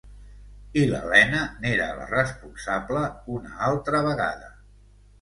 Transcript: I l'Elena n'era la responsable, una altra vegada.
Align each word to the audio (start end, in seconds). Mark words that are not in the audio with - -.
I 0.79 0.85
l'Elena 0.91 1.43
n'era 1.67 1.91
la 2.01 2.09
responsable, 2.15 3.07
una 3.39 3.57
altra 3.71 4.07
vegada. 4.13 4.55